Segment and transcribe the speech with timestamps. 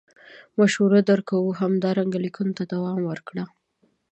[0.59, 3.43] مشوره در کوو همدارنګه لیکنو ته دوام ورکړه.